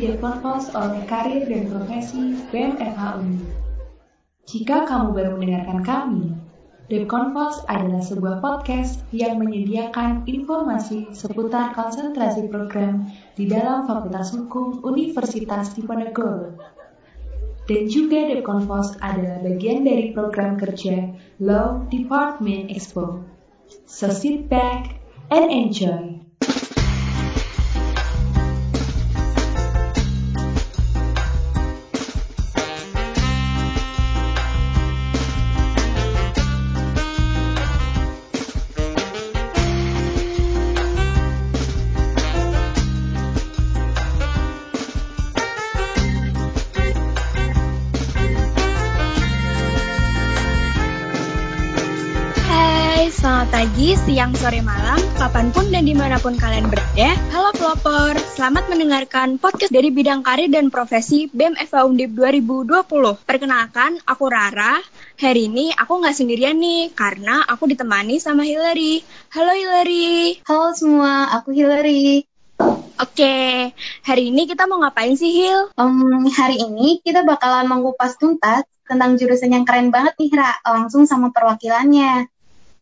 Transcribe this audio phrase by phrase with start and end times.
[0.00, 3.44] Selamat datang di Deponpos oleh Karir dan Profesi BMFH Uni.
[4.48, 6.32] Jika kamu baru mendengarkan kami,
[6.88, 15.76] Deponpos adalah sebuah podcast yang menyediakan informasi seputar konsentrasi program di dalam Fakultas Hukum Universitas
[15.76, 16.56] Diponegoro.
[17.68, 21.12] Dan juga Deponpos adalah bagian dari program kerja
[21.44, 23.20] Law Department Expo.
[23.84, 24.96] So sit back
[25.28, 26.29] and enjoy.
[54.10, 57.14] Siang, sore, malam, kapan pun dan di mana pun kalian berada.
[57.30, 62.90] Halo pelopor, selamat mendengarkan podcast dari bidang karir dan profesi BEM FA Undip 2020.
[63.22, 64.82] Perkenalkan, aku Rara.
[65.14, 69.06] Hari ini aku nggak sendirian nih, karena aku ditemani sama Hillary.
[69.30, 70.42] Halo Hillary.
[70.42, 72.26] Halo semua, aku Hillary.
[72.98, 73.70] Oke,
[74.02, 75.70] hari ini kita mau ngapain sih Hil?
[75.78, 80.58] Um, hari ini kita bakalan mengupas tuntas tentang jurusan yang keren banget nih, Ra.
[80.66, 82.26] Langsung sama perwakilannya.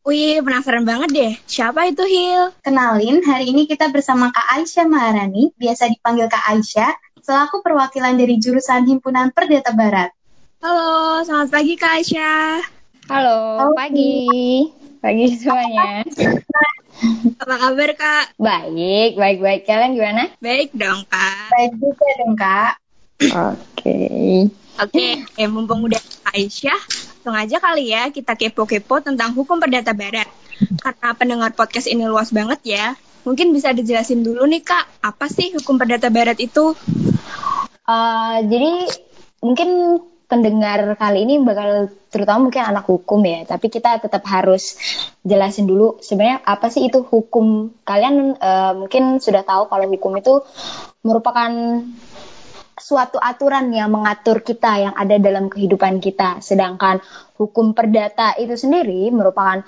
[0.08, 1.32] Wih, penasaran banget deh.
[1.44, 2.56] Siapa itu Hil?
[2.64, 8.40] Kenalin, hari ini kita bersama Kak Aisyah Maharani, biasa dipanggil Kak Aisyah, selaku perwakilan dari
[8.40, 10.08] jurusan Himpunan Perdata Barat.
[10.64, 12.56] Halo, selamat pagi Kak Aisyah.
[13.12, 13.76] Halo, Halo.
[13.76, 14.72] pagi.
[15.04, 16.00] Pagi semuanya.
[17.44, 18.24] Apa kabar Kak?
[18.40, 19.62] Baik, baik, baik.
[19.68, 20.32] Kalian gimana?
[20.40, 21.52] Baik dong Kak.
[21.52, 22.72] Baik juga dong, Kak.
[23.28, 24.00] Oke.
[24.78, 25.98] Oke, eh, mumpung udah
[26.30, 26.78] Aisyah,
[27.26, 30.30] langsung aja kali ya kita kepo-kepo tentang hukum perdata barat.
[30.78, 32.94] Karena pendengar podcast ini luas banget ya,
[33.26, 36.78] mungkin bisa dijelasin dulu nih kak, apa sih hukum perdata barat itu?
[37.90, 38.86] Eh, jadi
[39.42, 39.98] mungkin
[40.30, 44.78] pendengar kali ini bakal terutama mungkin anak hukum ya, tapi kita tetap harus
[45.26, 47.74] jelasin dulu sebenarnya apa sih itu hukum.
[47.82, 50.38] Kalian eh, mungkin sudah tahu kalau hukum itu
[51.02, 51.50] merupakan
[52.78, 56.38] suatu aturan yang mengatur kita yang ada dalam kehidupan kita.
[56.40, 57.02] Sedangkan
[57.36, 59.62] hukum perdata itu sendiri merupakan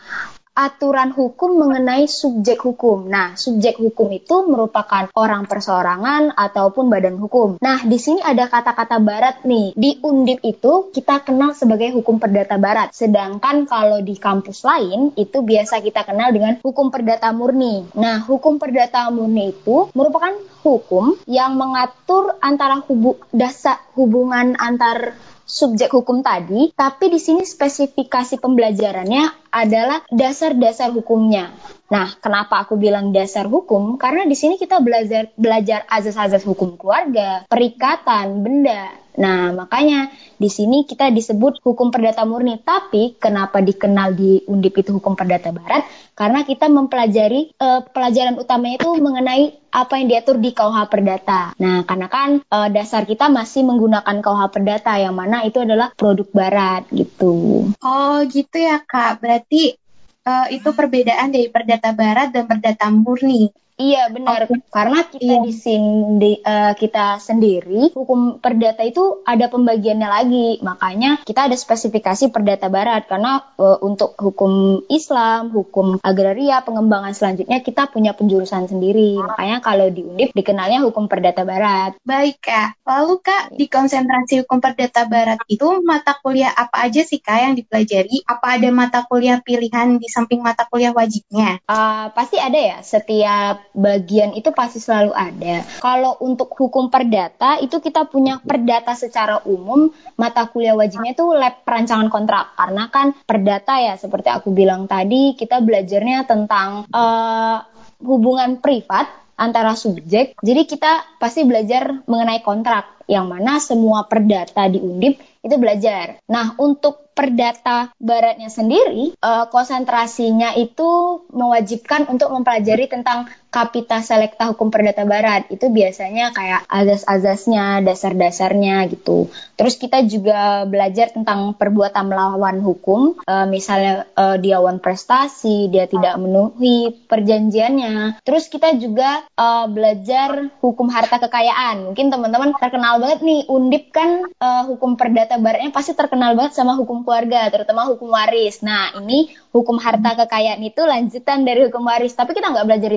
[0.60, 3.08] aturan hukum mengenai subjek hukum.
[3.08, 7.56] Nah, subjek hukum itu merupakan orang perseorangan ataupun badan hukum.
[7.64, 9.72] Nah, di sini ada kata-kata barat nih.
[9.72, 12.92] Di Undip itu kita kenal sebagai hukum perdata barat.
[12.92, 17.88] Sedangkan kalau di kampus lain itu biasa kita kenal dengan hukum perdata murni.
[17.96, 25.16] Nah, hukum perdata murni itu merupakan hukum yang mengatur antara hubu dasar hubungan antar
[25.50, 31.50] subjek hukum tadi, tapi di sini spesifikasi pembelajarannya adalah dasar-dasar hukumnya.
[31.90, 33.98] Nah, kenapa aku bilang dasar hukum?
[33.98, 38.94] Karena di sini kita belajar belajar azas-azas hukum keluarga, perikatan, benda.
[39.18, 42.56] Nah, makanya di sini kita disebut hukum perdata murni.
[42.64, 45.84] Tapi kenapa dikenal di Undip itu hukum perdata barat?
[46.16, 51.52] Karena kita mempelajari eh, pelajaran utamanya itu mengenai apa yang diatur di KUH Perdata.
[51.60, 56.28] Nah, karena kan eh, dasar kita masih menggunakan KUH Perdata yang mana itu adalah produk
[56.32, 57.68] barat gitu.
[57.84, 59.20] Oh, gitu ya, Kak.
[59.20, 59.76] Berarti
[60.24, 63.52] eh, itu perbedaan dari Perdata Barat dan Perdata Murni.
[63.80, 64.60] Iya benar, Oke.
[64.68, 65.40] karena kita Iya.
[65.40, 72.28] di sini eh, kita sendiri hukum perdata itu ada pembagiannya lagi, makanya kita ada spesifikasi
[72.28, 79.16] perdata barat karena eh, untuk hukum Islam, hukum agraria, pengembangan selanjutnya kita punya penjurusan sendiri,
[79.16, 81.96] makanya kalau di Undip dikenalnya hukum perdata barat.
[82.04, 82.76] Baik, Kak.
[82.84, 87.54] Lalu, Kak, di konsentrasi hukum Perdata Barat itu mata kuliah apa aja sih, Kak, yang
[87.54, 88.26] dipelajari?
[88.26, 91.62] Apa ada mata kuliah pilihan di samping mata kuliah wajibnya?
[91.70, 95.62] Uh, pasti ada ya, setiap bagian itu pasti selalu ada.
[95.78, 101.62] Kalau untuk hukum perdata, itu kita punya perdata secara umum, mata kuliah wajibnya itu lab
[101.62, 102.58] perancangan kontrak.
[102.58, 107.58] Karena kan perdata ya, seperti aku bilang tadi, kita belajarnya tentang uh,
[108.02, 109.08] hubungan privat
[109.40, 110.36] antara subjek.
[110.44, 116.20] Jadi kita pasti belajar mengenai kontrak, yang mana semua perdata di Undip itu belajar.
[116.28, 124.70] Nah, untuk perdata baratnya sendiri, eh, konsentrasinya itu mewajibkan untuk mempelajari tentang kapita selekta hukum
[124.70, 125.50] perdata barat.
[125.50, 129.28] Itu biasanya kayak azas-azasnya, dasar-dasarnya gitu.
[129.58, 135.90] Terus kita juga belajar tentang perbuatan melawan hukum, eh, misalnya eh, dia wan prestasi, dia
[135.90, 138.22] tidak memenuhi perjanjiannya.
[138.22, 141.90] Terus kita juga eh, belajar hukum harta kekayaan.
[141.90, 146.78] Mungkin teman-teman terkenal banget nih, Undip kan eh, hukum perdata baratnya pasti terkenal banget sama
[146.78, 148.62] hukum keluarga, terutama hukum waris.
[148.62, 152.14] Nah, ini hukum harta kekayaan itu lanjutan dari hukum waris.
[152.14, 152.90] Tapi kita nggak belajar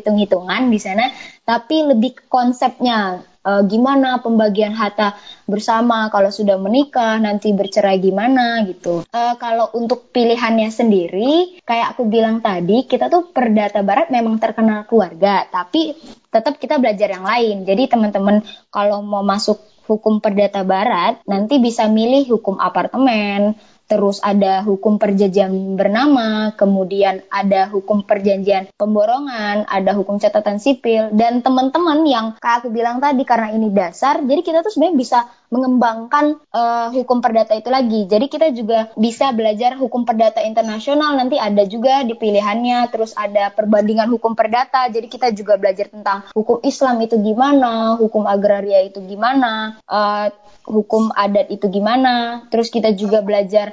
[0.44, 1.06] hitung-hitungan di sana,
[1.48, 3.24] tapi lebih ke konsepnya.
[3.44, 9.04] uh, gimana pembagian harta bersama kalau sudah menikah nanti bercerai gimana gitu.
[9.12, 14.88] Uh, kalau untuk pilihannya sendiri, kayak aku bilang tadi, kita tuh perdata barat memang terkenal
[14.88, 15.94] keluarga, tapi
[16.32, 17.68] tetap kita belajar yang lain.
[17.68, 18.42] Jadi teman-teman
[18.72, 25.78] kalau mau masuk hukum perdata barat, nanti bisa milih hukum apartemen, terus ada hukum perjanjian
[25.78, 32.72] bernama, kemudian ada hukum perjanjian pemborongan, ada hukum catatan sipil, dan teman-teman yang kayak aku
[32.72, 35.20] bilang tadi karena ini dasar, jadi kita tuh sebenarnya bisa
[35.54, 38.10] mengembangkan uh, hukum perdata itu lagi.
[38.10, 43.54] Jadi kita juga bisa belajar hukum perdata internasional nanti ada juga di pilihannya, terus ada
[43.54, 44.90] perbandingan hukum perdata.
[44.90, 50.34] Jadi kita juga belajar tentang hukum Islam itu gimana, hukum agraria itu gimana, uh,
[50.66, 52.50] hukum adat itu gimana.
[52.50, 53.73] Terus kita juga belajar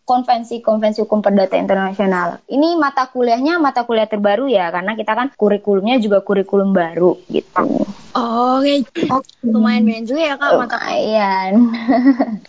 [0.11, 2.43] konvensi-konvensi hukum perdata internasional.
[2.51, 7.87] Ini mata kuliahnya mata kuliah terbaru ya, karena kita kan kurikulumnya juga kurikulum baru gitu.
[8.11, 8.83] Oh, okay.
[9.39, 11.53] lumayan banyak juga ya kak mata Lumayan.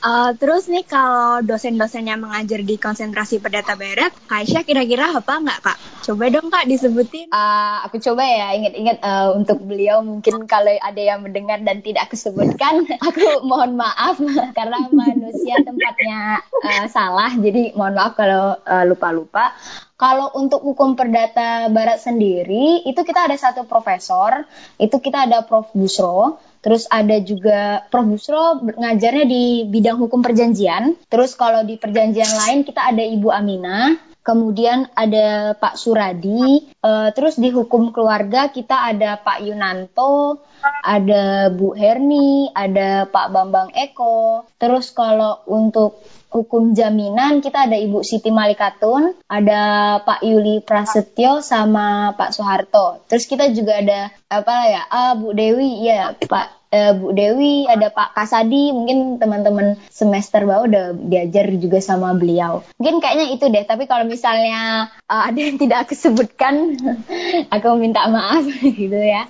[0.03, 5.61] uh, terus nih kalau dosen-dosen yang mengajar di konsentrasi perdata barat, Kak kira-kira apa nggak
[5.63, 5.79] kak?
[6.03, 7.31] Coba dong kak disebutin.
[7.31, 12.11] Uh, aku coba ya ingat-ingat uh, untuk beliau mungkin kalau ada yang mendengar dan tidak
[12.11, 14.19] aku sebutkan, aku mohon maaf
[14.59, 18.57] karena manusia tempatnya uh, salah, jadi mohon maaf kalau
[18.89, 19.53] lupa-lupa.
[19.53, 24.43] Uh, kalau untuk hukum perdata barat sendiri, itu kita ada satu profesor,
[24.75, 25.71] itu kita ada Prof.
[25.71, 28.11] Busro, terus ada juga Prof.
[28.11, 33.95] Busro ngajarnya di bidang hukum perjanjian, terus kalau di perjanjian lain kita ada Ibu Amina,
[34.27, 40.43] kemudian ada Pak Suradi, uh, terus di hukum keluarga kita ada Pak Yunanto,
[40.83, 46.03] ada Bu Herni, ada Pak Bambang Eko, terus kalau untuk
[46.33, 49.61] hukum jaminan kita ada Ibu Siti Malikatun, ada
[50.03, 53.05] Pak Yuli Prasetyo sama Pak Soeharto.
[53.07, 54.83] Terus kita juga ada apa ya?
[54.89, 60.67] Ah, Bu Dewi, ya Pak uh, Bu Dewi, ada Pak Kasadi, mungkin teman-teman semester bawah
[60.67, 62.65] udah diajar juga sama beliau.
[62.81, 66.75] Mungkin kayaknya itu deh, tapi kalau misalnya uh, ada yang tidak aku sebutkan,
[67.55, 68.43] aku minta maaf
[68.81, 69.29] gitu ya.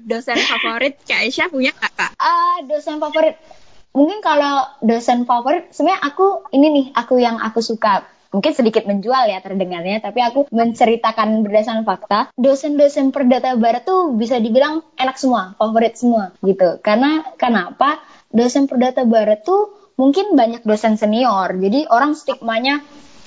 [0.00, 2.16] Dosen favorit Kak Aisyah punya kakak?
[2.16, 3.36] Ah, uh, dosen favorit
[3.90, 9.26] mungkin kalau dosen favorit sebenarnya aku ini nih aku yang aku suka mungkin sedikit menjual
[9.26, 12.30] ya terdengarnya, tapi aku menceritakan berdasarkan fakta.
[12.38, 16.78] Dosen-dosen perdata barat tuh bisa dibilang enak semua, favorit semua gitu.
[16.80, 17.98] Karena kenapa?
[18.30, 22.80] Dosen perdata barat tuh mungkin banyak dosen senior, jadi orang stigmanya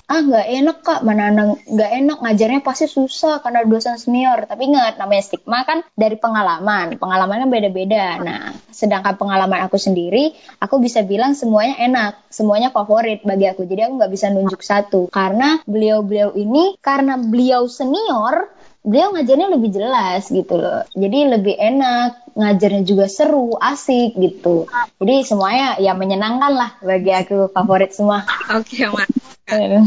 [0.07, 0.99] ah nggak enak kak.
[1.03, 2.17] Mana nggak enak.
[2.23, 4.43] Ngajarnya pasti susah karena dosen senior.
[4.47, 6.95] Tapi ingat namanya stigma kan dari pengalaman.
[6.99, 8.19] Pengalaman kan beda-beda.
[8.21, 8.41] Nah
[8.73, 12.11] sedangkan pengalaman aku sendiri aku bisa bilang semuanya enak.
[12.33, 13.63] Semuanya favorit bagi aku.
[13.67, 15.07] Jadi aku nggak bisa nunjuk satu.
[15.11, 18.49] Karena beliau-beliau ini karena beliau senior
[18.83, 20.83] beliau ngajarnya lebih jelas gitu loh.
[20.91, 24.67] Jadi lebih enak, ngajarnya juga seru, asik gitu.
[24.99, 28.27] Jadi semuanya ya menyenangkan lah bagi aku favorit semua.
[28.51, 29.79] Oke, okay,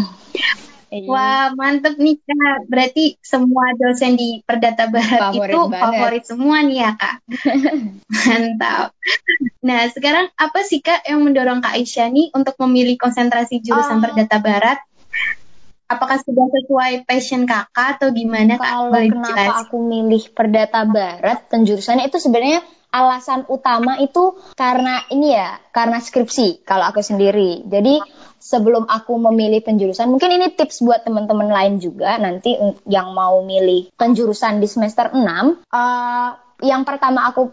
[0.87, 1.11] Iya.
[1.11, 5.83] Wah mantep nih kak, berarti semua dosen di Perdata Barat favorit itu banget.
[5.83, 7.17] favorit semua nih ya kak.
[8.31, 8.87] Mantap.
[9.67, 14.03] Nah sekarang apa sih kak yang mendorong kak Aisyah nih untuk memilih konsentrasi jurusan oh.
[14.07, 14.79] Perdata Barat?
[15.87, 18.67] Apakah sudah sesuai passion kakak atau gimana kak?
[18.67, 19.57] Kalau kenapa jelas?
[19.67, 22.59] aku milih Perdata Barat dan jurusannya itu sebenarnya
[22.91, 27.63] alasan utama itu karena ini ya, karena skripsi kalau aku sendiri.
[27.69, 28.03] Jadi
[28.41, 32.57] sebelum aku memilih penjurusan, mungkin ini tips buat teman-teman lain juga nanti
[32.89, 35.23] yang mau milih penjurusan di semester 6.
[35.71, 36.31] Uh,
[36.65, 37.53] yang pertama aku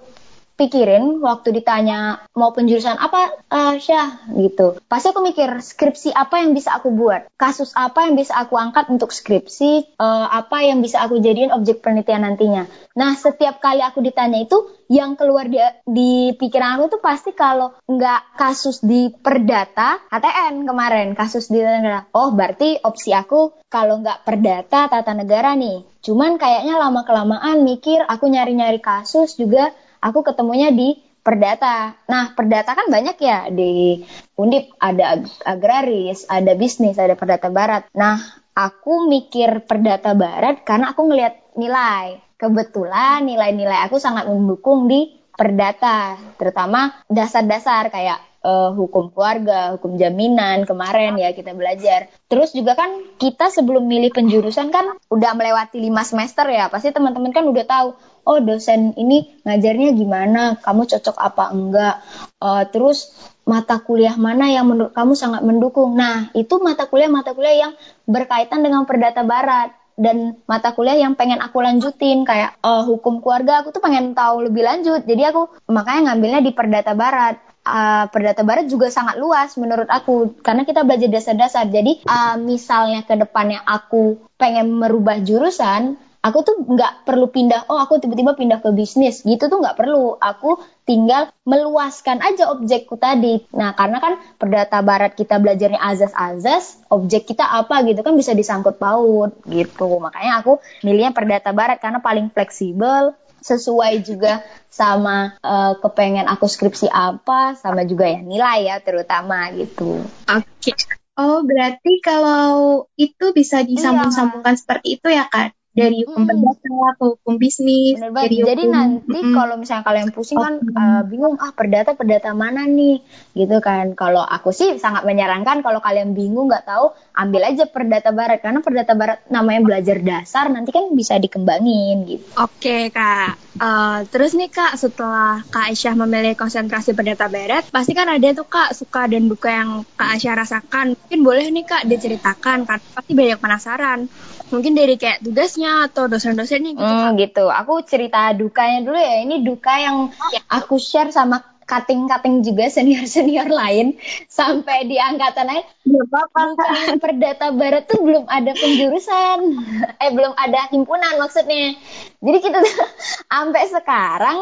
[0.63, 4.79] pikirin waktu ditanya mau penjurusan apa uh, Syah gitu.
[4.87, 7.27] Pasti aku mikir skripsi apa yang bisa aku buat?
[7.35, 9.99] Kasus apa yang bisa aku angkat untuk skripsi?
[9.99, 12.63] Uh, apa yang bisa aku jadiin objek penelitian nantinya?
[12.95, 15.57] Nah setiap kali aku ditanya itu yang keluar di,
[15.89, 21.79] di pikiran aku tuh pasti kalau nggak kasus di perdata HTN kemarin kasus di tata
[21.81, 21.99] negara.
[22.13, 25.81] Oh berarti opsi aku kalau nggak perdata tata negara nih.
[26.03, 31.95] Cuman kayaknya lama kelamaan mikir aku nyari-nyari kasus juga aku ketemunya di perdata.
[32.11, 34.03] Nah, perdata kan banyak ya di
[34.35, 37.87] Undip ada agraris, ada bisnis, ada perdata barat.
[37.95, 38.19] Nah,
[38.51, 42.19] aku mikir perdata barat karena aku ngelihat nilai.
[42.35, 50.67] Kebetulan nilai-nilai aku sangat mendukung di perdata, terutama dasar-dasar kayak uh, hukum keluarga, hukum jaminan
[50.67, 52.11] kemarin ya kita belajar.
[52.27, 57.31] Terus juga kan kita sebelum milih penjurusan kan udah melewati lima semester ya, pasti teman-teman
[57.31, 57.89] kan udah tahu,
[58.23, 61.95] oh dosen ini ngajarnya gimana, kamu cocok apa enggak.
[62.39, 63.11] Uh, terus
[63.43, 65.95] mata kuliah mana yang menurut kamu sangat mendukung.
[65.95, 67.73] Nah, itu mata kuliah-mata kuliah yang
[68.07, 69.71] berkaitan dengan perdata barat.
[69.93, 74.49] dan mata kuliah yang pengen aku lanjutin kayak uh, hukum keluarga aku tuh pengen tahu
[74.49, 79.55] lebih lanjut jadi aku makanya ngambilnya di Perdata Barat uh, Perdata Barat juga sangat luas
[79.55, 85.95] menurut aku karena kita belajar dasar-dasar jadi uh, misalnya ke depannya aku pengen merubah jurusan
[86.23, 90.15] aku tuh nggak perlu pindah oh aku tiba-tiba pindah ke bisnis gitu tuh nggak perlu
[90.15, 90.55] aku
[90.87, 97.43] tinggal meluaskan aja objekku tadi nah karena kan perdata barat kita belajarnya azas-azas objek kita
[97.43, 103.11] apa gitu kan bisa disangkut paut gitu makanya aku milihnya perdata barat karena paling fleksibel
[103.43, 104.39] sesuai juga
[104.71, 109.99] sama uh, kepengen aku skripsi apa sama juga ya nilai ya terutama gitu
[110.31, 110.75] oke okay.
[111.13, 114.61] Oh, berarti kalau itu bisa disambung-sambungkan iya.
[114.65, 115.53] seperti itu ya, Kak?
[115.73, 116.29] Dari hukum hmm.
[116.29, 117.97] perdata atau hukum bisnis.
[117.97, 119.33] Dari hukum, Jadi nanti hmm.
[119.33, 123.01] kalau misalnya kalian pusing kan oh, uh, bingung ah perdata perdata mana nih
[123.33, 123.97] gitu kan.
[123.97, 128.59] Kalau aku sih sangat menyarankan kalau kalian bingung nggak tahu ambil aja perdata barat karena
[128.65, 132.25] perdata barat namanya belajar dasar nanti kan bisa dikembangin gitu.
[132.41, 133.37] Oke kak.
[133.53, 138.49] Uh, terus nih kak setelah kak Aisyah memilih konsentrasi perdata barat pasti kan ada tuh
[138.49, 140.97] kak suka dan duka yang kak Aisyah rasakan.
[140.97, 144.09] Mungkin boleh nih kak diceritakan kan pasti banyak penasaran
[144.53, 149.41] mungkin dari kayak tugasnya atau dosen-dosennya gitu hmm, gitu aku cerita dukanya dulu ya ini
[149.41, 150.13] duka yang
[150.45, 153.95] aku share sama cutting-cutting juga senior-senior lain
[154.27, 159.39] sampai di angkatan lain bukan perdata barat tuh belum ada penjurusan.
[160.03, 161.75] Eh belum ada himpunan maksudnya.
[162.19, 162.75] Jadi kita tuh
[163.31, 164.37] sampai sekarang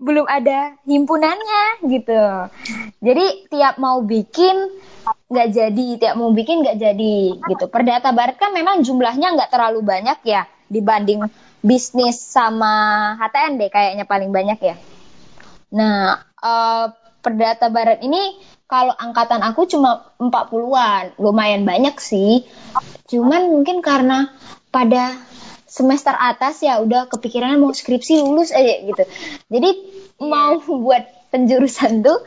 [0.00, 2.24] belum ada himpunannya gitu.
[3.04, 7.64] Jadi tiap mau bikin nggak jadi tiap mau bikin nggak jadi gitu.
[7.68, 11.28] Perdata barat kan memang jumlahnya nggak terlalu banyak ya dibanding
[11.64, 14.76] bisnis sama HTN deh kayaknya paling banyak ya.
[15.74, 16.92] Nah uh,
[17.24, 18.36] perdata barat ini
[18.68, 22.44] kalau angkatan aku cuma 40-an lumayan banyak sih.
[23.08, 24.28] Cuman mungkin karena
[24.68, 25.16] pada
[25.64, 29.04] semester atas ya udah kepikiran mau skripsi lulus aja gitu.
[29.48, 29.70] Jadi
[30.22, 32.22] mau buat penjurusan tuh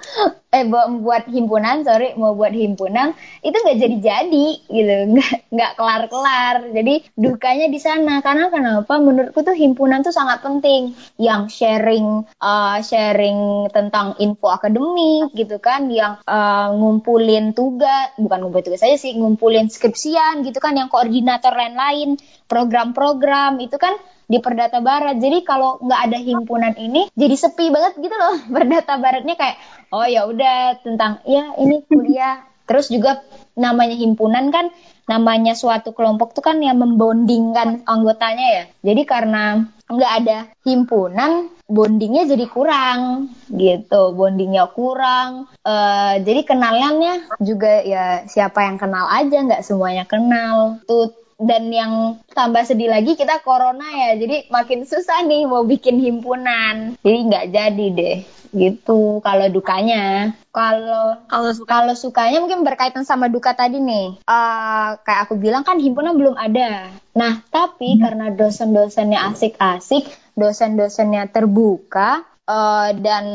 [0.48, 4.96] eh buat himpunan sorry mau buat himpunan itu nggak jadi jadi gitu.
[5.16, 8.20] Nggak nggak kelar kelar jadi dukanya di sana.
[8.20, 9.00] Karena kenapa?
[9.00, 10.96] Menurutku tuh himpunan tuh sangat penting.
[11.16, 15.88] Yang sharing uh, sharing tentang info akademik gitu kan.
[15.88, 20.76] Yang uh, ngumpulin tugas bukan ngumpulin tugas saja sih ngumpulin skripsian gitu kan.
[20.76, 23.96] Yang koordinator lain-lain program-program itu kan
[24.28, 25.18] di Perdata Barat.
[25.18, 28.36] Jadi kalau nggak ada himpunan ini, jadi sepi banget gitu loh.
[28.54, 29.58] Perdata Baratnya kayak,
[29.96, 32.44] oh ya udah tentang ya ini kuliah.
[32.68, 33.24] Terus juga
[33.56, 34.68] namanya himpunan kan,
[35.08, 38.64] namanya suatu kelompok tuh kan yang membondingkan anggotanya ya.
[38.92, 44.12] Jadi karena nggak ada himpunan, bondingnya jadi kurang gitu.
[44.12, 45.48] Bondingnya kurang.
[45.64, 50.84] Uh, jadi kenalannya juga ya siapa yang kenal aja, nggak semuanya kenal.
[50.84, 54.18] Tuh dan yang tambah sedih lagi kita corona ya.
[54.18, 56.98] Jadi makin susah nih mau bikin himpunan.
[57.02, 58.18] Jadi nggak jadi deh
[58.58, 59.22] gitu.
[59.22, 60.34] Kalau dukanya.
[60.50, 61.70] Kalau kalau suka.
[61.70, 64.18] kalau sukanya mungkin berkaitan sama duka tadi nih.
[64.26, 66.90] Uh, kayak aku bilang kan himpunan belum ada.
[67.14, 68.02] Nah tapi hmm.
[68.02, 73.26] karena dosen-dosennya asik-asik dosen-dosennya terbuka uh, dan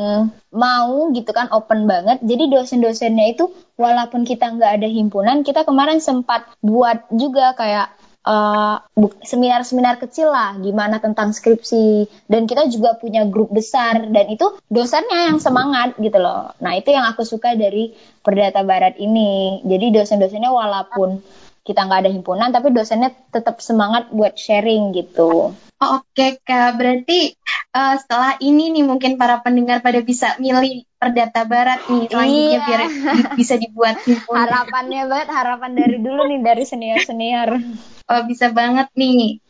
[0.50, 2.18] mau gitu kan open banget.
[2.24, 7.92] Jadi dosen-dosennya itu walaupun kita nggak ada himpunan, kita kemarin sempat buat juga kayak
[8.26, 8.82] uh,
[9.22, 15.30] seminar-seminar kecil lah gimana tentang skripsi dan kita juga punya grup besar dan itu dosennya
[15.30, 16.54] yang semangat gitu loh.
[16.62, 19.62] Nah itu yang aku suka dari Perdata Barat ini.
[19.66, 21.18] Jadi dosen-dosennya walaupun
[21.62, 25.54] kita nggak ada himpunan tapi dosennya tetap semangat buat sharing gitu.
[25.82, 27.34] Oh, Oke okay, kak, berarti
[27.74, 32.62] uh, setelah ini nih mungkin para pendengar pada bisa milih Perdata Barat nih selanjutnya iya.
[32.62, 32.82] biar
[33.40, 34.46] bisa dibuat himpunan.
[34.46, 37.58] Harapannya banget, harapan dari dulu nih dari senior senior.
[38.06, 39.42] Oh bisa banget nih.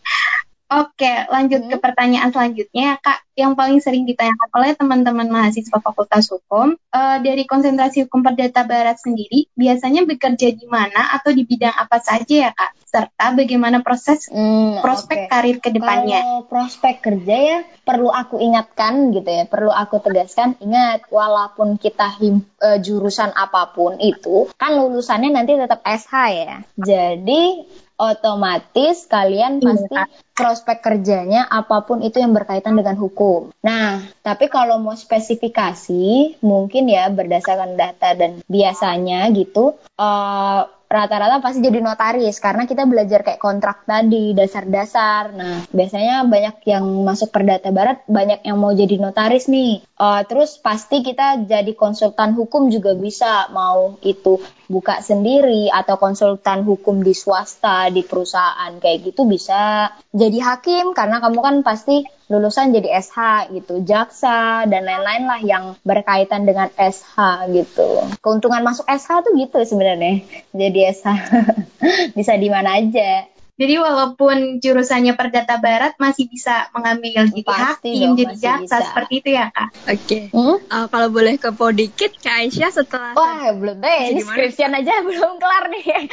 [0.73, 1.71] Oke, lanjut hmm.
[1.75, 3.29] ke pertanyaan selanjutnya, Kak.
[3.37, 9.01] Yang paling sering ditanyakan oleh teman-teman mahasiswa Fakultas Hukum, uh, dari konsentrasi hukum perdata barat
[9.01, 12.73] sendiri, biasanya bekerja di mana atau di bidang apa saja ya, Kak?
[12.89, 15.31] Serta bagaimana proses hmm, prospek okay.
[15.33, 16.21] karir ke depannya?
[16.21, 22.13] Kalau prospek kerja ya, perlu aku ingatkan gitu ya, perlu aku tegaskan, ingat, walaupun kita
[22.21, 26.55] him, uh, jurusan apa pun itu, kan lulusannya nanti tetap SH ya.
[26.77, 27.65] Jadi,
[28.03, 29.65] otomatis kalian iya.
[29.65, 29.97] pasti
[30.35, 33.55] prospek kerjanya apa pun itu yang berkaitan dengan hukum.
[33.63, 41.65] Nah, tapi kalau mau spesifikasi, mungkin ya berdasarkan data dan biasanya gitu, uh, rata-rata pasti
[41.65, 45.33] jadi notaris karena kita belajar kayak kontrak tadi, dasar-dasar.
[45.33, 49.81] Nah, biasanya banyak yang masuk Perdata Barat, banyak yang mau jadi notaris nih.
[49.97, 54.37] Uh, terus pasti kita jadi konsultan hukum juga bisa, mau itu
[54.69, 59.89] buka sendiri atau konsultan hukum di swasta, di perusahaan kayak gitu bisa.
[60.13, 65.65] Jadi hakim karena kamu kan pasti lulusan jadi SH gitu, jaksa dan lain-lain lah yang
[65.85, 68.09] berkaitan dengan SH gitu.
[68.25, 70.25] Keuntungan masuk SH tuh gitu sebenarnya.
[70.57, 71.29] Jadi SH
[72.17, 73.29] bisa di mana aja.
[73.63, 78.87] Jadi walaupun jurusannya Perdata Barat masih bisa mengambil jadi Pasti hakim, dong, jadi jaksa bisa.
[78.91, 79.69] seperti itu ya kak?
[79.87, 79.99] Oke.
[80.03, 80.23] Okay.
[80.35, 80.59] Hmm?
[80.67, 85.39] Uh, kalau boleh ke dikit, Kak Aisyah setelah Wah belum deh, ini skripsian aja belum
[85.39, 86.11] kelar nih.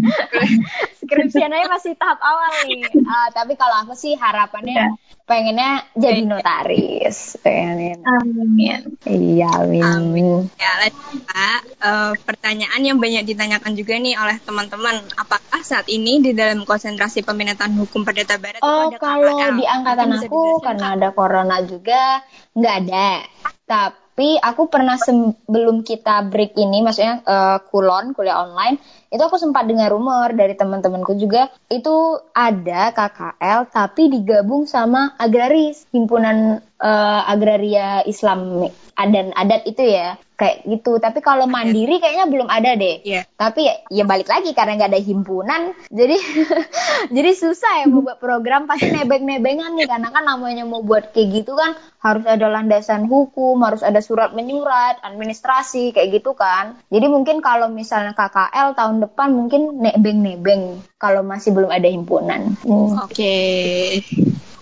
[1.04, 2.88] skripsian aja masih tahap awal nih.
[2.96, 4.88] Uh, tapi kalau aku sih harapannya ya.
[5.28, 7.36] pengennya jadi notaris.
[7.44, 8.00] Pengen.
[8.08, 8.96] Amin.
[9.04, 9.84] Iya, amin.
[9.84, 10.26] amin.
[10.56, 10.88] Ya,
[11.28, 11.60] Kak.
[11.76, 17.26] Uh, pertanyaan yang banyak ditanyakan juga nih oleh teman-teman, apakah saat ini di dalam konsentrasi
[17.26, 22.22] peminatan hukum Perdata Barat oh, itu ada kalau di angkatan aku karena ada corona juga
[22.54, 23.26] nggak ada.
[23.66, 28.78] Tapi aku pernah sebelum kita break ini, maksudnya uh, kulon kuliah online,
[29.10, 35.82] itu aku sempat dengar rumor dari teman-temanku juga itu ada KKL tapi digabung sama agraris
[35.90, 38.68] himpunan uh, agraria Islam
[39.00, 40.96] dan adat itu ya kayak gitu.
[40.96, 43.04] Tapi kalau mandiri kayaknya belum ada deh.
[43.04, 43.28] Yeah.
[43.36, 46.16] Tapi ya, ya balik lagi karena nggak ada himpunan, jadi
[47.16, 51.44] jadi susah ya mau buat program pasti nebeng-nebengan nih karena kan namanya mau buat kayak
[51.44, 56.80] gitu kan harus ada landasan hukum, harus ada surat menyurat, administrasi kayak gitu kan.
[56.88, 62.56] Jadi mungkin kalau misalnya KKL tahun depan mungkin nebeng-nebeng kalau masih belum ada himpunan.
[62.64, 62.96] Hmm.
[63.04, 63.12] Oke.
[63.12, 63.84] Okay.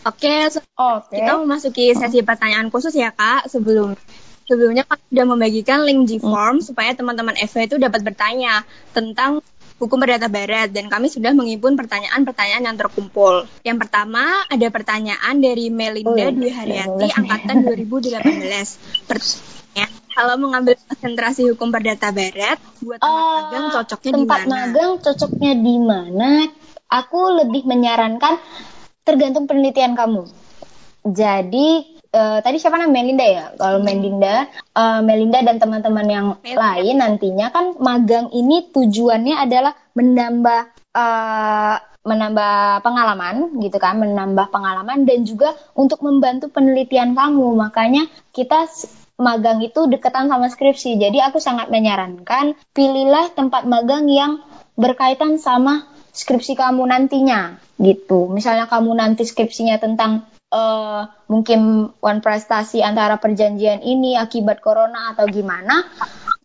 [0.06, 1.22] Oke, so okay.
[1.22, 3.98] kita memasuki sesi pertanyaan khusus ya kak sebelum
[4.48, 6.64] sebelumnya kami sudah membagikan link G-Form hmm.
[6.64, 8.64] supaya teman-teman FV itu dapat bertanya
[8.96, 9.44] tentang
[9.78, 13.46] hukum perdata barat dan kami sudah mengimpun pertanyaan-pertanyaan yang terkumpul.
[13.62, 19.06] Yang pertama ada pertanyaan dari Melinda oh, Dwi Haryati angkatan 2018.
[19.06, 24.26] Pertanyaannya, kalau mengambil konsentrasi hukum perdata barat buat tempat uh, magang cocoknya di mana?
[24.26, 26.30] Tempat magang cocoknya di mana?
[26.88, 28.34] Aku lebih menyarankan
[29.08, 30.28] tergantung penelitian kamu.
[31.08, 33.44] Jadi uh, tadi siapa namanya Melinda ya?
[33.56, 34.44] Kalau Melinda,
[34.76, 36.60] uh, Melinda dan teman-teman yang Melinda.
[36.60, 40.60] lain nantinya kan magang ini tujuannya adalah menambah
[40.92, 41.76] uh,
[42.08, 47.56] menambah pengalaman gitu kan, menambah pengalaman dan juga untuk membantu penelitian kamu.
[47.56, 48.64] Makanya kita
[49.20, 50.96] magang itu deketan sama skripsi.
[50.96, 54.40] Jadi aku sangat menyarankan pilihlah tempat magang yang
[54.78, 58.28] berkaitan sama skripsi kamu nantinya gitu.
[58.30, 65.28] Misalnya kamu nanti skripsinya tentang uh, mungkin one prestasi antara perjanjian ini akibat corona atau
[65.28, 65.86] gimana,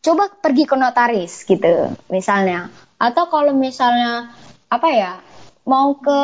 [0.04, 2.70] coba pergi ke notaris gitu misalnya.
[3.00, 4.32] Atau kalau misalnya
[4.70, 5.14] apa ya
[5.68, 6.20] mau ke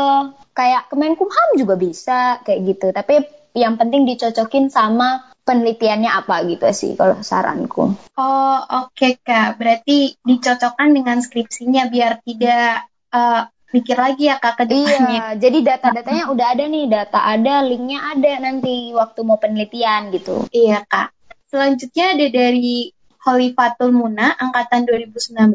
[0.53, 2.87] kayak Kemenkumham juga bisa kayak gitu.
[2.91, 3.23] Tapi
[3.57, 7.97] yang penting dicocokin sama penelitiannya apa gitu sih kalau saranku.
[8.13, 14.57] Oh oke okay, kak, berarti dicocokkan dengan skripsinya biar tidak uh, mikir lagi ya kak
[14.57, 20.09] ke Iya, jadi data-datanya udah ada nih, data ada, linknya ada nanti waktu mau penelitian
[20.09, 20.49] gitu.
[20.49, 21.13] Iya kak.
[21.49, 25.53] Selanjutnya ada dari Holifatul Muna, angkatan 2019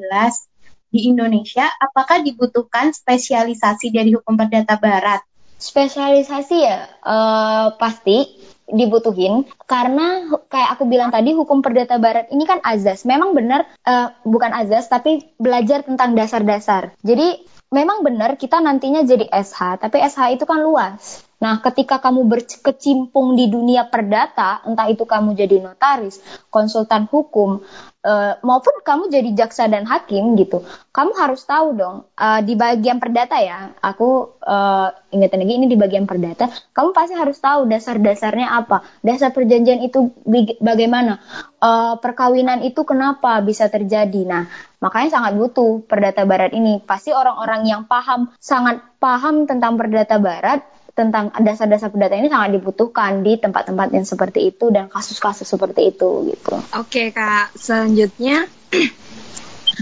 [0.95, 5.27] di Indonesia, apakah dibutuhkan spesialisasi dari hukum perdata barat?
[5.59, 8.31] Spesialisasi ya, uh, pasti
[8.71, 9.45] dibutuhin.
[9.69, 13.05] Karena kayak aku bilang tadi hukum perdata barat ini kan azas.
[13.05, 16.97] Memang benar uh, bukan azas tapi belajar tentang dasar-dasar.
[17.05, 21.27] Jadi memang benar kita nantinya jadi SH, tapi SH itu kan luas.
[21.45, 26.17] Nah, ketika kamu berkecimpung di dunia perdata, entah itu kamu jadi notaris,
[26.49, 27.61] konsultan hukum,
[28.01, 32.97] uh, maupun kamu jadi jaksa dan hakim gitu, kamu harus tahu dong uh, di bagian
[32.97, 33.77] perdata ya.
[33.77, 39.29] Aku uh, ingat lagi ini di bagian perdata, kamu pasti harus tahu dasar-dasarnya apa, dasar
[39.37, 40.17] perjanjian itu
[40.65, 41.21] bagaimana,
[41.61, 44.25] uh, perkawinan itu kenapa bisa terjadi.
[44.25, 44.49] Nah,
[44.81, 46.81] makanya sangat butuh perdata barat ini.
[46.81, 53.27] Pasti orang-orang yang paham, sangat paham tentang perdata barat tentang dasar-dasar perdata ini sangat dibutuhkan
[53.27, 56.55] di tempat-tempat yang seperti itu dan kasus-kasus seperti itu gitu.
[56.79, 58.47] Oke kak, selanjutnya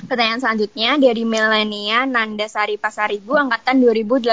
[0.09, 4.33] Pertanyaan selanjutnya dari Melania Nandasari Pasaribu angkatan 2018.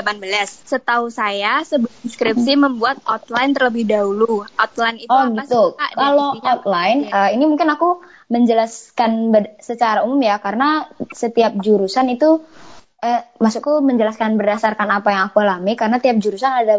[0.63, 4.47] Setahu saya sebelum skripsi membuat outline terlebih dahulu.
[4.55, 5.63] Outline itu oh, apa gitu.
[5.75, 12.45] sih Kalau outline, uh, ini mungkin aku menjelaskan secara umum ya karena setiap jurusan itu
[12.99, 16.75] eh, maksudku menjelaskan berdasarkan apa yang aku alami karena tiap jurusan ada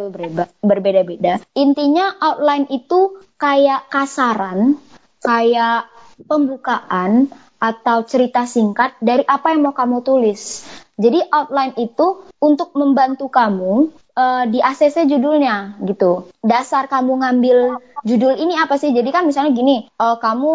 [0.60, 1.40] berbeda-beda.
[1.56, 4.76] Intinya outline itu kayak kasaran,
[5.24, 5.88] kayak
[6.28, 10.64] pembukaan atau cerita singkat dari apa yang mau kamu tulis.
[11.00, 16.28] Jadi outline itu untuk membantu kamu uh, di ACC judulnya gitu.
[16.44, 18.92] Dasar kamu ngambil judul ini apa sih?
[18.92, 20.52] Jadi kan misalnya gini, uh, kamu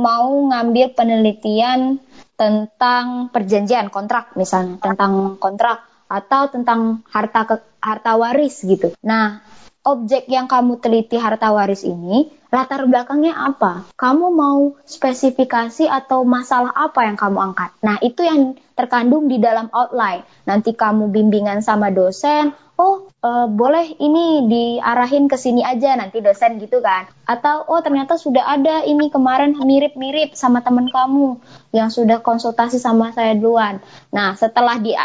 [0.00, 2.00] mau ngambil penelitian
[2.40, 8.96] tentang perjanjian kontrak misalnya, tentang kontrak atau tentang harta ke, harta waris gitu.
[9.04, 9.44] Nah,
[9.90, 13.86] objek yang kamu teliti harta waris ini latar belakangnya apa?
[13.94, 17.70] Kamu mau spesifikasi atau masalah apa yang kamu angkat?
[17.82, 20.26] Nah, itu yang terkandung di dalam outline.
[20.50, 22.50] Nanti kamu bimbingan sama dosen,
[22.80, 27.06] oh uh, boleh ini diarahin ke sini aja nanti dosen gitu kan.
[27.28, 31.38] Atau oh ternyata sudah ada ini kemarin mirip-mirip sama teman kamu
[31.76, 33.78] yang sudah konsultasi sama saya duluan.
[34.10, 34.96] Nah, setelah di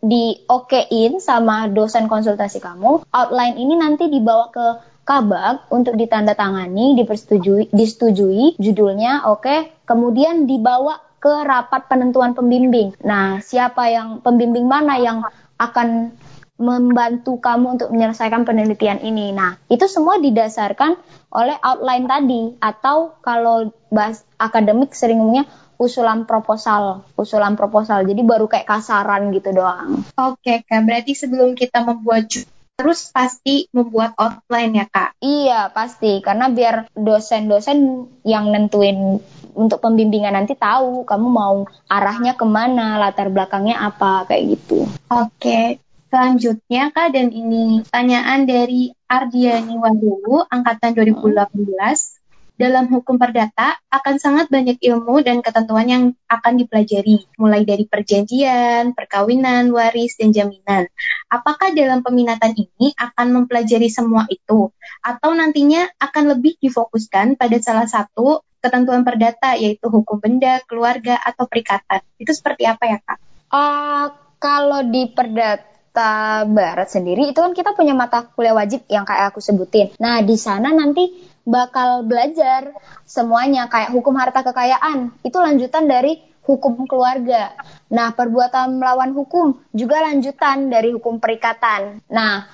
[0.00, 4.66] di okein sama dosen konsultasi kamu, outline ini nanti dibawa ke
[5.06, 9.46] kabak untuk ditandatangani, dipersetujui, disetujui judulnya, oke.
[9.46, 9.60] Okay.
[9.86, 12.92] Kemudian dibawa ke rapat penentuan pembimbing.
[13.06, 15.22] Nah, siapa yang pembimbing mana yang
[15.56, 16.12] akan
[16.56, 19.30] membantu kamu untuk menyelesaikan penelitian ini.
[19.30, 20.96] Nah, itu semua didasarkan
[21.28, 25.44] oleh outline tadi atau kalau bahas akademik sering ngomongnya
[25.76, 28.04] usulan proposal, usulan proposal.
[28.04, 30.04] Jadi baru kayak kasaran gitu doang.
[30.16, 30.80] Oke, Kak.
[30.84, 32.28] Berarti sebelum kita membuat
[32.76, 35.16] terus pasti membuat outline ya kak?
[35.24, 39.16] Iya pasti karena biar dosen-dosen yang nentuin
[39.56, 44.84] untuk pembimbingan nanti tahu kamu mau arahnya ke mana, latar belakangnya apa kayak gitu.
[45.08, 45.80] Oke,
[46.12, 52.15] selanjutnya kak dan ini pertanyaan dari Ardiani Waduwu angkatan 2018
[52.56, 58.96] dalam hukum perdata akan sangat banyak ilmu dan ketentuan yang akan dipelajari, mulai dari perjanjian,
[58.96, 60.88] perkawinan, waris, dan jaminan.
[61.28, 64.72] Apakah dalam peminatan ini akan mempelajari semua itu,
[65.04, 71.44] atau nantinya akan lebih difokuskan pada salah satu ketentuan perdata, yaitu hukum benda, keluarga, atau
[71.44, 72.00] perikatan?
[72.16, 73.18] Itu seperti apa ya, Kak?
[73.52, 74.06] Uh,
[74.40, 79.44] kalau di perdata barat sendiri itu kan kita punya mata kuliah wajib yang kayak aku
[79.44, 79.92] sebutin.
[80.00, 82.74] Nah, di sana nanti bakal belajar
[83.06, 87.54] semuanya kayak hukum harta kekayaan itu lanjutan dari hukum keluarga.
[87.90, 92.02] Nah, perbuatan melawan hukum juga lanjutan dari hukum perikatan.
[92.10, 92.46] Nah,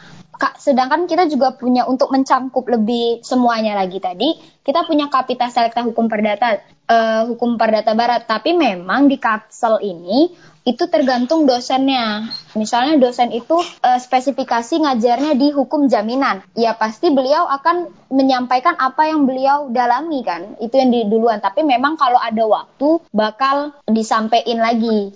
[0.56, 4.32] sedangkan kita juga punya untuk mencangkup lebih semuanya lagi tadi,
[4.64, 8.24] kita punya kapita selekta hukum perdata, uh, hukum perdata barat.
[8.24, 12.30] Tapi memang di kapsel ini itu tergantung dosennya.
[12.54, 16.46] Misalnya dosen itu uh, spesifikasi ngajarnya di hukum jaminan.
[16.54, 20.54] Ya pasti beliau akan menyampaikan apa yang beliau dalami kan.
[20.62, 21.42] Itu yang di duluan.
[21.42, 25.10] Tapi memang kalau ada waktu bakal disampaikan lagi.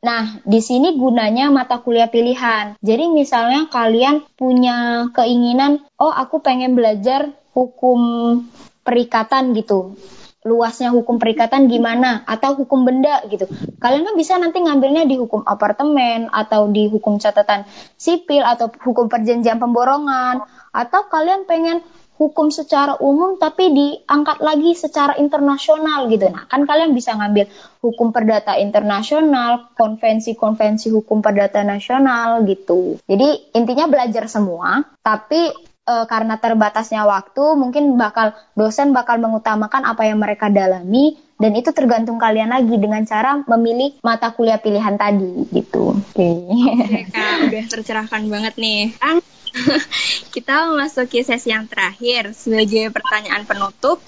[0.00, 2.78] Nah, di sini gunanya mata kuliah pilihan.
[2.80, 7.98] Jadi misalnya kalian punya keinginan, oh aku pengen belajar hukum
[8.86, 9.98] perikatan gitu
[10.46, 13.50] luasnya hukum perikatan gimana atau hukum benda gitu.
[13.82, 17.66] Kalian kan bisa nanti ngambilnya di hukum apartemen atau di hukum catatan
[17.98, 21.82] sipil atau hukum perjanjian pemborongan atau kalian pengen
[22.16, 26.32] hukum secara umum tapi diangkat lagi secara internasional gitu.
[26.32, 27.44] Nah, kan kalian bisa ngambil
[27.84, 32.96] hukum perdata internasional, konvensi-konvensi hukum perdata nasional gitu.
[33.04, 35.52] Jadi intinya belajar semua, tapi
[35.86, 41.70] uh, karena terbatasnya waktu mungkin bakal dosen bakal mengutamakan apa yang mereka dalami dan itu
[41.70, 45.92] tergantung kalian lagi dengan cara memilih mata kuliah pilihan tadi gitu.
[45.92, 46.16] Oke.
[46.16, 46.36] Okay.
[46.80, 48.96] Oke kak, udah tercerahkan banget nih.
[49.04, 49.20] Ang
[50.34, 54.00] kita memasuki sesi yang terakhir sebagai pertanyaan penutup.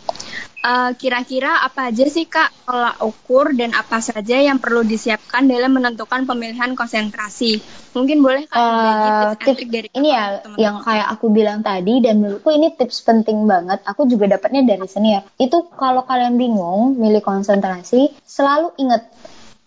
[0.59, 5.47] Eh, kira-kira uh, apa aja sih Kak tolak ukur dan apa saja yang perlu disiapkan
[5.47, 7.63] dalam menentukan pemilihan konsentrasi?
[7.95, 10.59] Mungkin boleh Kak uh, tips, tips dari ini ya teman -teman.
[10.59, 13.87] yang kayak aku bilang tadi dan menurutku ini tips penting banget.
[13.87, 15.23] Aku juga dapatnya dari senior.
[15.39, 19.07] Itu kalau kalian bingung milih konsentrasi, selalu ingat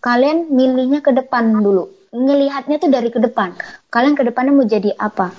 [0.03, 1.87] kalian milihnya ke depan dulu.
[2.11, 3.55] Ngelihatnya tuh dari ke depan.
[3.87, 5.31] Kalian ke depannya mau jadi apa?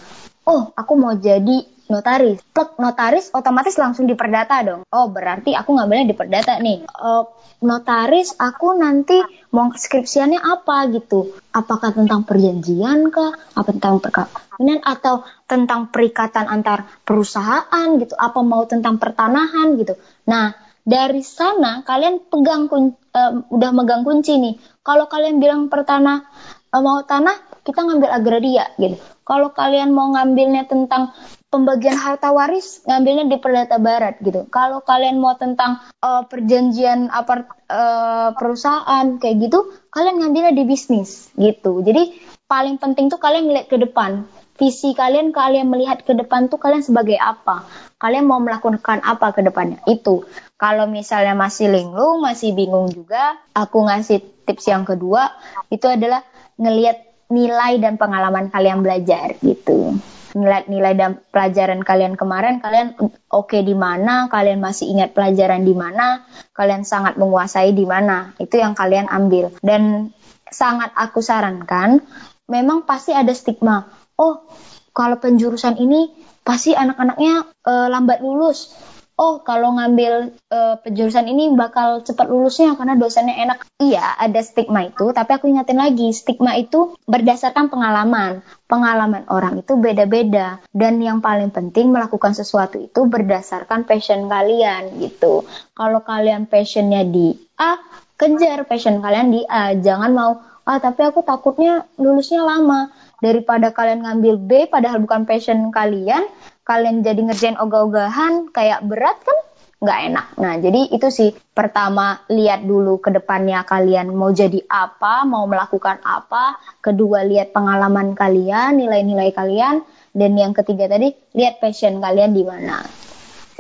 [0.49, 1.61] Oh, aku mau jadi
[1.93, 2.41] notaris.
[2.57, 4.89] Plek notaris otomatis langsung diperdata dong.
[4.89, 6.89] Oh berarti aku ngambilnya di perdata nih.
[6.97, 7.29] Uh,
[7.61, 9.21] notaris aku nanti
[9.53, 11.37] mau skripsiannya apa gitu.
[11.53, 13.37] Apakah tentang perjanjian kah?
[13.53, 18.17] Apa tentang perkawinan atau tentang perikatan antar perusahaan gitu?
[18.17, 20.01] Apa mau tentang pertanahan gitu?
[20.25, 24.59] Nah dari sana kalian pegang kun, uh, udah megang kunci nih.
[24.83, 26.27] Kalau kalian bilang pertanah
[26.73, 28.99] uh, mau tanah, kita ngambil agraria gitu.
[29.23, 31.15] Kalau kalian mau ngambilnya tentang
[31.47, 34.47] pembagian harta waris ngambilnya di Perdata Barat gitu.
[34.51, 41.31] Kalau kalian mau tentang uh, perjanjian apart uh, perusahaan kayak gitu, kalian ngambilnya di bisnis
[41.39, 41.85] gitu.
[41.87, 42.19] Jadi
[42.51, 44.27] paling penting tuh kalian ngeliat ke depan.
[44.61, 47.67] visi kalian kalian melihat ke depan tuh kalian sebagai apa
[47.99, 50.23] kalian mau melakukan apa ke depannya itu
[50.61, 55.35] kalau misalnya masih linglung masih bingung juga aku ngasih tips yang kedua
[55.73, 56.23] itu adalah
[56.61, 59.97] ngelihat nilai dan pengalaman kalian belajar gitu
[60.33, 65.77] nilai-nilai dan pelajaran kalian kemarin kalian oke okay di mana kalian masih ingat pelajaran di
[65.77, 66.25] mana
[66.57, 70.13] kalian sangat menguasai di mana itu yang kalian ambil dan
[70.49, 72.01] sangat aku sarankan
[72.49, 74.45] memang pasti ada stigma oh
[74.93, 78.75] kalau penjurusan ini pasti anak-anaknya uh, lambat lulus.
[79.23, 83.63] Oh, kalau ngambil uh, penjurusan ini bakal cepat lulusnya karena dosennya enak.
[83.79, 88.43] Iya, ada stigma itu, tapi aku ingatin lagi, stigma itu berdasarkan pengalaman.
[88.67, 95.47] Pengalaman orang itu beda-beda dan yang paling penting melakukan sesuatu itu berdasarkan passion kalian gitu.
[95.71, 97.79] Kalau kalian passionnya di A,
[98.19, 99.71] kejar passion kalian di A.
[99.79, 102.91] Jangan mau, ah tapi aku takutnya lulusnya lama
[103.23, 106.27] daripada kalian ngambil B padahal bukan passion kalian
[106.67, 109.39] kalian jadi ngerjain ogah-ogahan kayak berat kan
[109.83, 110.27] nggak enak.
[110.39, 115.99] Nah, jadi itu sih pertama lihat dulu ke depannya kalian mau jadi apa, mau melakukan
[116.07, 116.55] apa.
[116.79, 119.83] Kedua lihat pengalaman kalian, nilai-nilai kalian,
[120.15, 123.02] dan yang ketiga tadi lihat passion kalian di mana.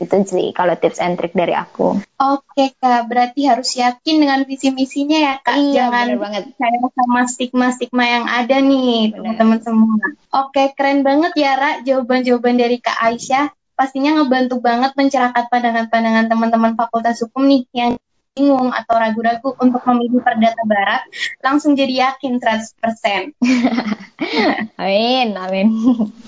[0.01, 2.01] Itu sih kalau tips and trick dari aku.
[2.17, 5.57] Oke kak, berarti harus yakin dengan visi misinya ya kak.
[5.59, 6.45] Iya, Jangan banget.
[6.57, 10.07] saya sama stigma-stigma yang ada nih teman-teman semua.
[10.33, 13.53] Oke, keren banget ya Ra jawaban-jawaban dari kak Aisyah.
[13.73, 17.99] Pastinya ngebantu banget mencerahkan pandangan-pandangan teman-teman Fakultas Hukum nih yang
[18.33, 21.05] bingung atau ragu-ragu untuk memilih perdata barat,
[21.45, 23.37] langsung jadi yakin 100%.
[24.81, 25.69] amin, amin.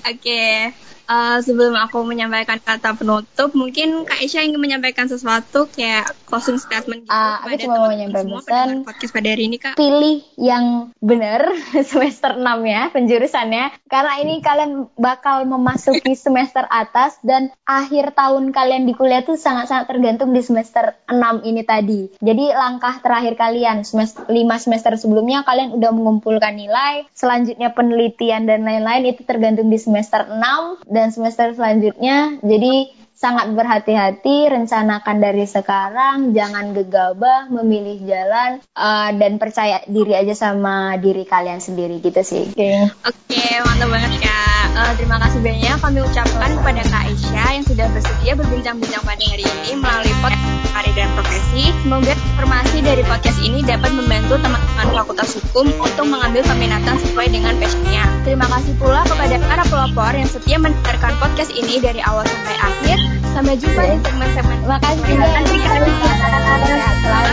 [0.05, 0.57] Oke, okay.
[1.05, 7.07] Uh, sebelum aku menyampaikan kata penutup, mungkin Kak Isya ingin menyampaikan sesuatu kayak closing statement
[7.07, 9.79] gitu uh, aku cuma mau menyampaikan pesan podcast pada hari ini Kak.
[9.79, 11.47] Pilih yang benar
[11.91, 18.89] semester 6 ya penjurusannya karena ini kalian bakal memasuki semester atas dan akhir tahun kalian
[18.89, 22.11] di kuliah tuh sangat-sangat tergantung di semester 6 ini tadi.
[22.19, 28.67] Jadi langkah terakhir kalian semester 5 semester sebelumnya kalian udah mengumpulkan nilai, selanjutnya penelitian dan
[28.67, 32.39] lain-lain itu tergantung di semester 6 dan semester selanjutnya.
[32.41, 40.35] Jadi sangat berhati-hati, rencanakan dari sekarang, jangan gegabah memilih jalan uh, dan percaya diri aja
[40.35, 42.51] sama diri kalian sendiri gitu sih.
[42.51, 42.91] Oke, okay.
[43.07, 44.67] okay, mantap banget kak.
[44.75, 49.47] Uh, terima kasih banyak kami ucapkan kepada Kak Aisyah yang sudah bersedia berbincang-bincang pada hari
[49.47, 51.65] ini melalui podcast karir dan profesi.
[51.87, 57.55] Semoga informasi dari podcast ini dapat membantu teman-teman Fakultas Hukum untuk mengambil peminatan sesuai dengan
[57.63, 58.05] passionnya.
[58.27, 62.99] Terima kasih pula kepada para pelopor yang setia mendengarkan podcast ini dari awal sampai akhir.
[63.35, 64.57] Sampai jumpa di segmen-segmen.
[64.63, 65.03] Terima kasih.
[65.05, 67.25] Terima kasih Kak Terima kasih Kak.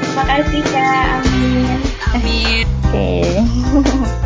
[0.00, 1.06] Terima kasih Kak.
[1.24, 1.78] Amin.
[2.14, 2.66] Amin.
[2.88, 3.26] Oke.
[3.34, 4.14] Okay.